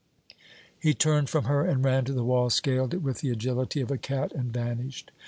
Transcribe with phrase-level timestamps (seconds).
[0.79, 3.91] He turned from her and ran to the wall, scaled it with the agility of
[3.91, 5.11] a cat and vanished.